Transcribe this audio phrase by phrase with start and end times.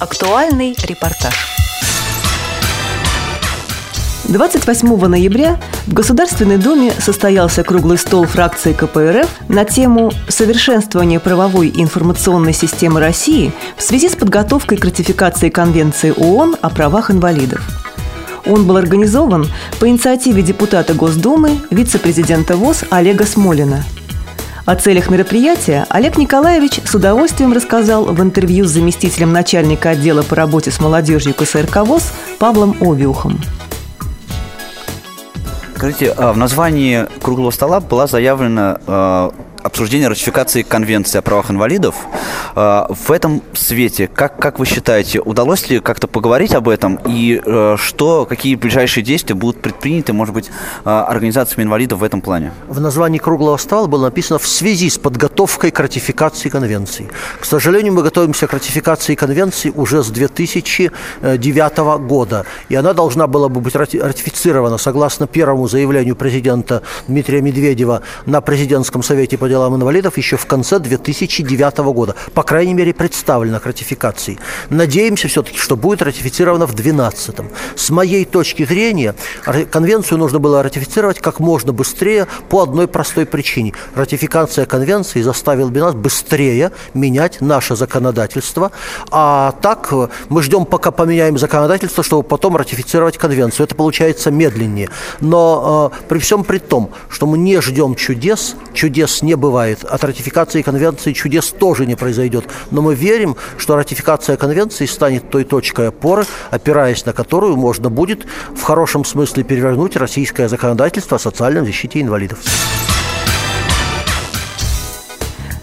[0.00, 1.34] Актуальный репортаж.
[4.28, 12.54] 28 ноября в Государственной Думе состоялся круглый стол фракции КПРФ на тему «Совершенствование правовой информационной
[12.54, 17.60] системы России в связи с подготовкой к ратификации Конвенции ООН о правах инвалидов».
[18.46, 19.48] Он был организован
[19.80, 23.84] по инициативе депутата Госдумы, вице-президента ВОЗ Олега Смолина–
[24.66, 30.36] о целях мероприятия Олег Николаевич с удовольствием рассказал в интервью с заместителем начальника отдела по
[30.36, 33.40] работе с молодежью КСРК ВОЗ Павлом Обиухом.
[35.74, 39.32] Скажите, а в названии круглого стола была заявлена а,
[39.70, 41.94] обсуждение ратификации Конвенции о правах инвалидов.
[42.54, 47.40] А, в этом свете, как, как вы считаете, удалось ли как-то поговорить об этом и
[47.44, 50.50] э, что, какие ближайшие действия будут предприняты, может быть,
[50.84, 52.52] а, организациями инвалидов в этом плане?
[52.68, 57.08] В названии круглого стола было написано «в связи с подготовкой к ратификации Конвенции».
[57.38, 61.78] К сожалению, мы готовимся к ратификации Конвенции уже с 2009
[62.08, 68.40] года, и она должна была бы быть ратифицирована согласно первому заявлению президента Дмитрия Медведева на
[68.40, 72.14] президентском совете по делам инвалидов еще в конце 2009 года.
[72.34, 74.38] По крайней мере, представлена к ратификации.
[74.70, 77.36] Надеемся все-таки, что будет ратифицировано в 2012.
[77.76, 79.14] С моей точки зрения,
[79.70, 83.72] конвенцию нужно было ратифицировать как можно быстрее по одной простой причине.
[83.94, 88.72] Ратификация конвенции заставила бы нас быстрее менять наше законодательство.
[89.10, 89.92] А так
[90.28, 93.64] мы ждем, пока поменяем законодательство, чтобы потом ратифицировать конвенцию.
[93.64, 94.90] Это получается медленнее.
[95.20, 99.49] Но э, при всем при том, что мы не ждем чудес, чудес не бывает.
[99.50, 102.44] От ратификации конвенции чудес тоже не произойдет.
[102.70, 108.26] Но мы верим, что ратификация конвенции станет той точкой опоры, опираясь на которую можно будет
[108.54, 112.38] в хорошем смысле перевернуть российское законодательство о социальной защите инвалидов.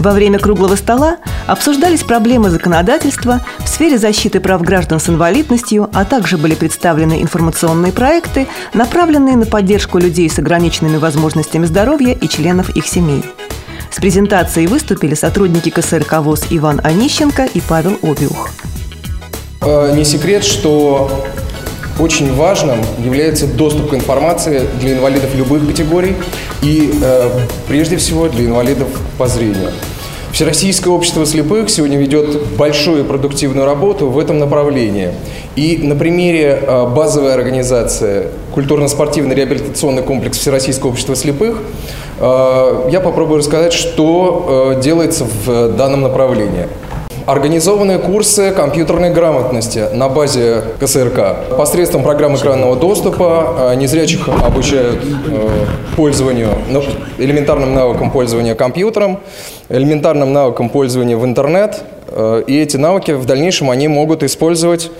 [0.00, 6.06] Во время круглого стола обсуждались проблемы законодательства в сфере защиты прав граждан с инвалидностью, а
[6.06, 12.70] также были представлены информационные проекты, направленные на поддержку людей с ограниченными возможностями здоровья и членов
[12.70, 13.22] их семей.
[13.90, 18.50] С презентацией выступили сотрудники КСРК ВОЗ Иван Онищенко и Павел Обиух.
[19.62, 21.26] Э, не секрет, что
[21.98, 26.14] очень важным является доступ к информации для инвалидов любых категорий
[26.62, 27.30] и, э,
[27.66, 29.70] прежде всего, для инвалидов по зрению.
[30.32, 35.10] Всероссийское общество слепых сегодня ведет большую продуктивную работу в этом направлении.
[35.56, 41.58] И на примере э, базовой организации культурно-спортивный реабилитационный комплекс Всероссийского общества слепых
[42.20, 46.68] я попробую рассказать, что э, делается в данном направлении.
[47.26, 51.56] Организованные курсы компьютерной грамотности на базе КСРК.
[51.56, 55.00] Посредством программы экранного доступа незрячих обучают
[55.96, 56.82] пользованию, ну,
[57.18, 59.20] элементарным навыкам пользования компьютером,
[59.68, 61.82] элементарным навыкам пользования в интернет.
[62.48, 64.90] И эти навыки в дальнейшем они могут использовать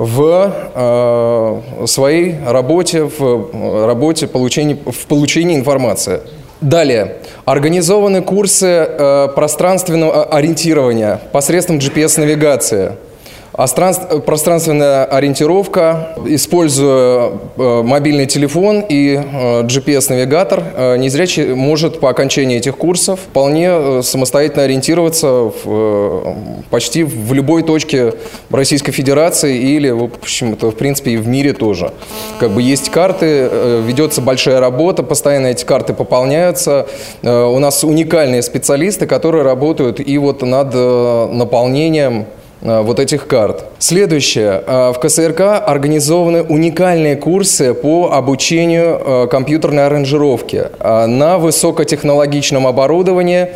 [0.00, 6.20] в э, своей работе, в э, работе получения, в получении информации.
[6.60, 7.16] Далее.
[7.46, 12.92] Организованы курсы э, пространственного ориентирования посредством GPS-навигации–
[13.52, 22.76] Пространственная ориентировка, используя э, мобильный телефон и э, GPS-навигатор, э, незрячий может по окончании этих
[22.76, 26.36] курсов вполне самостоятельно ориентироваться в,
[26.70, 28.14] почти в любой точке
[28.50, 31.92] Российской Федерации или, в общем-то, в принципе, и в мире тоже.
[32.38, 33.50] Как бы есть карты,
[33.84, 36.86] ведется большая работа, постоянно эти карты пополняются.
[37.22, 43.64] У нас уникальные специалисты, которые работают и вот над наполнением Э, вот этих карт.
[43.78, 44.62] Следующее.
[44.66, 53.48] Э, в КСРК организованы уникальные курсы по обучению э, компьютерной аранжировки на высокотехнологичном оборудовании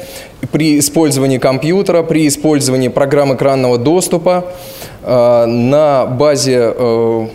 [0.52, 4.46] при использовании компьютера, при использовании программ экранного доступа.
[5.02, 6.72] На базе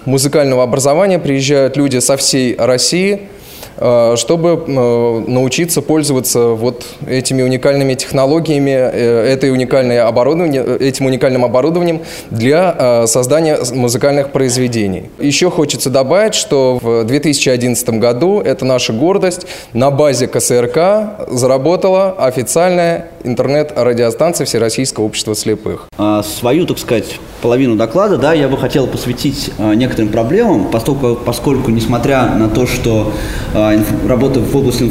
[0.06, 3.39] музыкального образования приезжают люди со всей России– Э,
[3.80, 12.02] чтобы э, научиться пользоваться вот этими уникальными технологиями, э, этой уникальной оборудование, этим уникальным оборудованием
[12.30, 15.10] для создания музыкальных произведений.
[15.20, 23.08] Еще хочется добавить, что в 2011 году, это наша гордость, на базе КСРК заработала официальная
[23.24, 25.88] интернет-радиостанция Всероссийского общества слепых.
[25.98, 31.72] А, свою, так сказать, половину доклада да, я бы хотел посвятить некоторым проблемам, поскольку, поскольку
[31.72, 33.14] несмотря на то, что
[34.08, 34.84] работа в области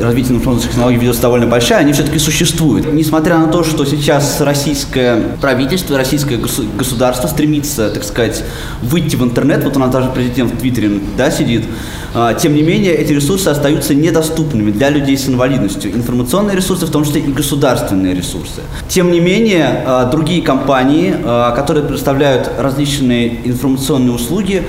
[0.00, 2.92] развития информационных технологий ведется довольно большая, они все-таки существуют.
[2.92, 8.44] Несмотря на то, что сейчас российское правительство, российское государство стремится, так сказать,
[8.82, 11.64] выйти в интернет, вот у нас даже президент в Твиттере да, сидит,
[12.12, 15.94] а, тем не менее, эти ресурсы остаются недоступными для людей с инвалидностью.
[15.94, 18.62] Информационные ресурсы, в том числе и государственные ресурсы.
[18.88, 24.64] Тем не менее, а, другие компании, а, которые предоставляют различные информационные услуги,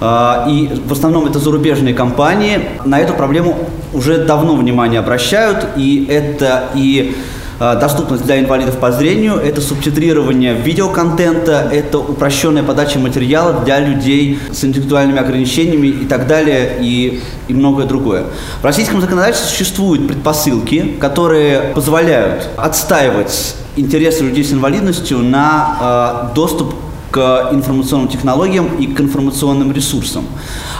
[0.00, 3.56] и в основном это зарубежные компании, на эту проблему
[3.92, 7.14] уже давно внимание обращают, и это и
[7.60, 14.40] Э, доступность для инвалидов по зрению, это субтитрирование видеоконтента, это упрощенная подача материала для людей
[14.52, 18.24] с интеллектуальными ограничениями и так далее, и, и многое другое.
[18.60, 26.74] В российском законодательстве существуют предпосылки, которые позволяют отстаивать интересы людей с инвалидностью на э, доступ
[27.14, 30.24] к информационным технологиям и к информационным ресурсам.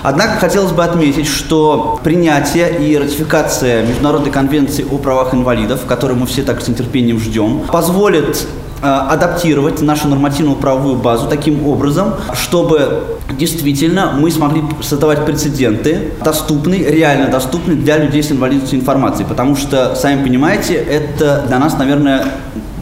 [0.02, 6.26] Однако хотелось бы отметить, что принятие и ратификация Международной конвенции о правах инвалидов, которую мы
[6.26, 8.48] все так с нетерпением ждем, позволит
[8.82, 13.04] э, адаптировать нашу нормативную правовую базу таким образом, чтобы
[13.38, 19.22] действительно мы смогли создавать прецеденты, доступные, реально доступные для людей с инвалидностью информации.
[19.22, 22.24] Потому что, сами понимаете, это для нас, наверное,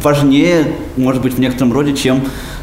[0.02, 2.22] важнее, может быть, в некотором роде, чем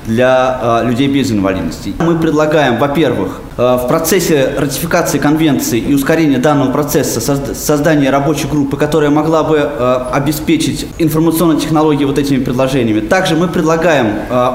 [0.10, 1.94] для э, людей без инвалидности.
[2.00, 8.48] Мы предлагаем, во-первых, э, в процессе ратификации конвенции и ускорения данного процесса созда- создание рабочей
[8.48, 13.02] группы, которая могла бы э, обеспечить информационные технологии вот этими предложениями.
[13.02, 14.08] Также мы предлагаем,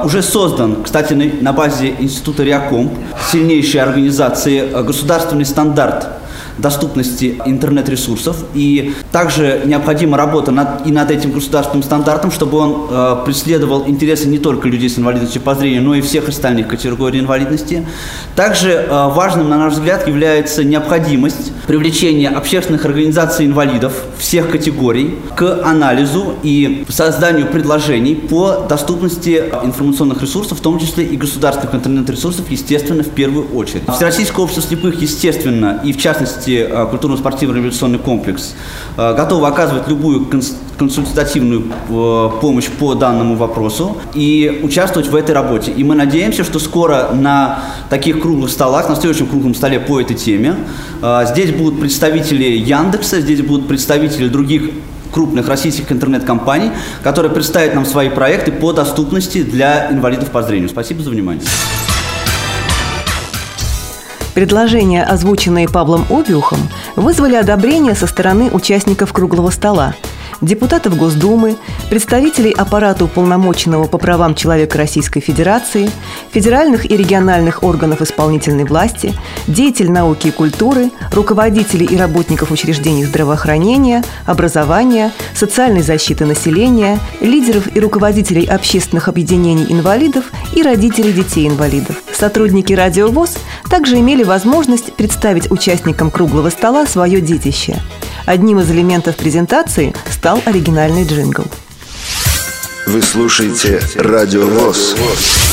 [0.04, 2.90] уже создан, кстати, на, базе Института Реаком,
[3.30, 6.08] сильнейшей организации, государственный стандарт
[6.58, 8.36] доступности интернет-ресурсов.
[8.54, 14.26] И также необходима работа над, и над этим государственным стандартом, чтобы он э, преследовал интересы
[14.26, 17.86] не только людей с инвалидностью по зрению, но и всех остальных категорий инвалидности.
[18.34, 25.60] Также э, важным, на наш взгляд, является необходимость привлечения общественных организаций инвалидов всех категорий к
[25.64, 33.04] анализу и созданию предложений по доступности информационных ресурсов, в том числе и государственных интернет-ресурсов, естественно,
[33.04, 33.82] в первую очередь.
[33.94, 38.56] Всероссийское общество слепых, естественно, и в частности э, культурно-спортивный революционный комплекс
[38.96, 40.26] э, готовы оказывать любую
[40.78, 45.70] консультативную э, помощь по данному вопросу и участвовать в этой работе.
[45.70, 47.60] И мы надеемся, что скоро на
[47.90, 50.56] таких круглых столах, на следующем круглом столе по этой теме,
[51.26, 54.70] здесь будут представители Яндекса, здесь будут представители других
[55.12, 56.72] крупных российских интернет-компаний,
[57.02, 60.68] которые представят нам свои проекты по доступности для инвалидов по зрению.
[60.68, 61.44] Спасибо за внимание.
[64.34, 66.58] Предложения, озвученные Павлом Обиухом,
[66.96, 69.94] вызвали одобрение со стороны участников круглого стола–
[70.40, 71.56] депутатов Госдумы,
[71.90, 75.90] представителей аппарата уполномоченного по правам человека Российской Федерации,
[76.32, 79.14] федеральных и региональных органов исполнительной власти,
[79.46, 87.80] деятель науки и культуры, руководителей и работников учреждений здравоохранения, образования, социальной защиты населения, лидеров и
[87.80, 91.96] руководителей общественных объединений инвалидов и родителей детей-инвалидов.
[92.24, 93.36] Сотрудники «Радио ВОЗ»
[93.68, 97.82] также имели возможность представить участникам круглого стола свое детище.
[98.24, 101.44] Одним из элементов презентации стал оригинальный джингл.
[102.86, 104.96] Вы слушаете Радио ВОЗ.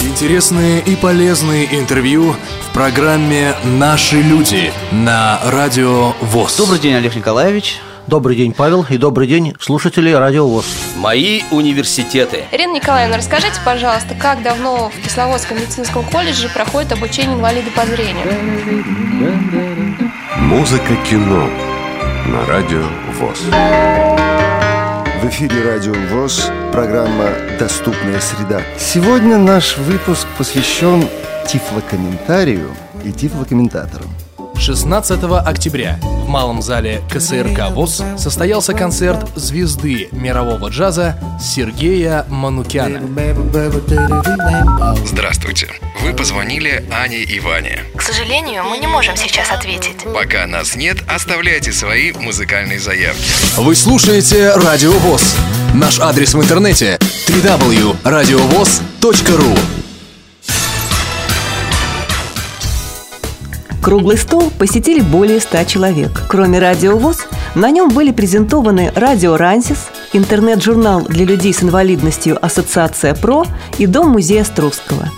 [0.01, 2.38] Интересные и полезные интервью
[2.69, 6.56] в программе «Наши люди» на Радио ВОЗ.
[6.56, 7.81] Добрый день, Олег Николаевич.
[8.11, 10.65] Добрый день, Павел, и добрый день, слушатели Радио ВОЗ.
[10.97, 12.43] Мои университеты.
[12.51, 18.27] Ирина Николаевна, расскажите, пожалуйста, как давно в Кисловодском медицинском колледже проходит обучение инвалида по зрению?
[20.39, 21.47] Музыка кино
[22.27, 23.39] на Радио ВОЗ.
[25.23, 28.61] В эфире Радио ВОЗ, программа «Доступная среда».
[28.77, 31.07] Сегодня наш выпуск посвящен
[31.47, 32.75] тифлокомментарию
[33.06, 34.09] и тифлокомментаторам.
[34.61, 43.01] 16 октября в малом зале КСРК ВОЗ состоялся концерт звезды мирового джаза Сергея Манукяна.
[45.03, 45.69] Здравствуйте.
[46.03, 47.80] Вы позвонили Ане и Ване.
[47.95, 50.06] К сожалению, мы не можем сейчас ответить.
[50.13, 53.23] Пока нас нет, оставляйте свои музыкальные заявки.
[53.57, 55.37] Вы слушаете Радио ВОЗ.
[55.73, 59.81] Наш адрес в интернете www.radiovoz.ru
[63.81, 66.26] Круглый стол посетили более ста человек.
[66.30, 73.16] Кроме «Радио ВОЗ», на нем были презентованы «Радио Рансис», интернет-журнал для людей с инвалидностью «Ассоциация
[73.16, 73.45] ПРО»
[73.80, 75.09] и Дом-музей Островского.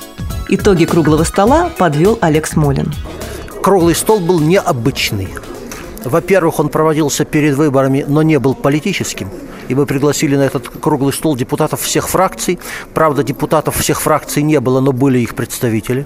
[0.47, 2.93] Итоги круглого стола подвел Олег Смолин.
[3.61, 5.27] Круглый стол был необычный.
[6.05, 9.29] Во-первых, он проводился перед выборами, но не был политическим.
[9.67, 12.59] И мы пригласили на этот круглый стол депутатов всех фракций.
[12.93, 16.05] Правда, депутатов всех фракций не было, но были их представители.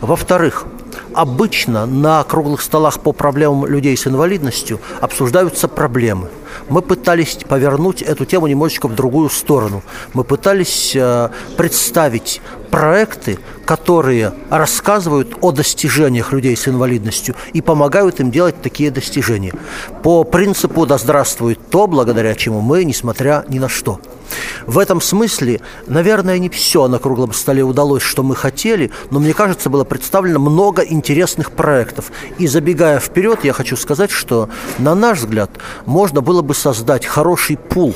[0.00, 0.66] Во-вторых,
[1.14, 6.28] обычно на круглых столах по проблемам людей с инвалидностью обсуждаются проблемы.
[6.68, 9.82] Мы пытались повернуть эту тему немножечко в другую сторону.
[10.12, 12.40] Мы пытались э, представить
[12.70, 19.52] проекты, которые рассказывают о достижениях людей с инвалидностью и помогают им делать такие достижения.
[20.02, 24.00] По принципу «да здравствует то, благодаря чему мы, несмотря ни на что».
[24.66, 29.34] В этом смысле, наверное, не все на круглом столе удалось, что мы хотели, но мне
[29.34, 32.10] кажется, было представлено много интересных проектов.
[32.38, 34.48] И забегая вперед, я хочу сказать, что,
[34.78, 35.50] на наш взгляд,
[35.86, 37.94] можно было бы создать хороший пул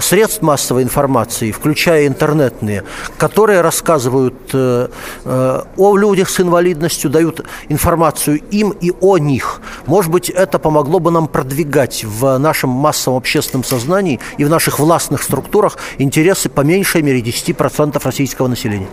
[0.00, 2.84] средств массовой информации, включая интернетные,
[3.18, 4.88] которые рассказывают э,
[5.24, 9.60] э, о людях с инвалидностью, дают информацию им и о них.
[9.86, 14.78] Может быть, это помогло бы нам продвигать в нашем массовом общественном сознании и в наших
[14.78, 18.88] властных структурах интересы по меньшей мере 10% российского населения.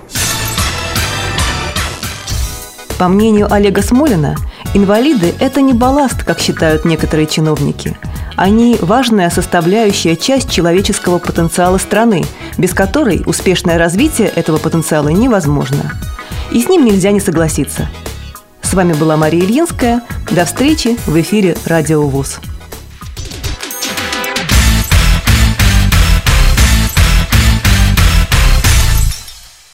[2.97, 4.35] По мнению Олега Смолина,
[4.73, 7.97] инвалиды– это не балласт, как считают некоторые чиновники–
[8.35, 12.25] они– важная составляющая часть человеческого потенциала страны,
[12.57, 15.91] без которой успешное развитие этого потенциала невозможно.
[16.51, 17.89] И с ним нельзя не согласиться.
[18.61, 20.01] С вами была Мария Ильинская.
[20.31, 22.39] До встречи в эфире «Радио ВУЗ».